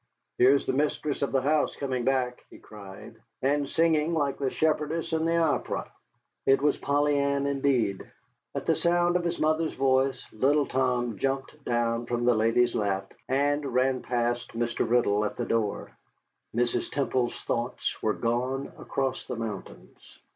"Here 0.39 0.55
is 0.55 0.65
the 0.65 0.73
mistress 0.73 1.21
of 1.21 1.31
the 1.31 1.43
house 1.43 1.75
coming 1.75 2.03
back," 2.03 2.43
he 2.49 2.57
cried, 2.57 3.17
"and 3.43 3.69
singing 3.69 4.15
like 4.15 4.39
the 4.39 4.49
shepherdess 4.49 5.13
in 5.13 5.25
the 5.25 5.37
opera." 5.37 5.91
It 6.47 6.59
was 6.59 6.75
Polly 6.75 7.19
Ann 7.19 7.45
indeed. 7.45 8.11
At 8.55 8.65
the 8.65 8.73
sound 8.73 9.15
of 9.15 9.23
his 9.23 9.37
mother's 9.37 9.75
voice, 9.75 10.25
little 10.33 10.65
Tom 10.65 11.19
jumped 11.19 11.63
down 11.65 12.07
from 12.07 12.25
the 12.25 12.33
lady's 12.33 12.73
lap 12.73 13.13
and 13.29 13.63
ran 13.63 14.01
past 14.01 14.53
Mr. 14.57 14.89
Riddle 14.89 15.23
at 15.23 15.37
the 15.37 15.45
door. 15.45 15.91
Mrs. 16.55 16.89
Temple's 16.89 17.39
thoughts 17.43 18.01
were 18.01 18.13
gone 18.15 18.71
across 18.79 19.27
the 19.27 19.35
mountains. 19.35 20.17